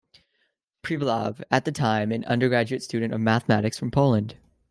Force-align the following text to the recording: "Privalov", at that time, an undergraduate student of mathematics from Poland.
"Privalov", 0.81 1.43
at 1.51 1.63
that 1.63 1.75
time, 1.75 2.11
an 2.11 2.25
undergraduate 2.25 2.81
student 2.81 3.13
of 3.13 3.21
mathematics 3.21 3.77
from 3.77 3.91
Poland. 3.91 4.35